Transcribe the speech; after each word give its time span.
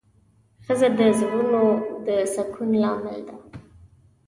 ښځه 0.65 0.87
د 0.97 0.99
زړونو 1.19 1.63
د 2.05 2.07
سکون 2.33 2.69
لامل 2.81 3.19
ده. 3.27 3.35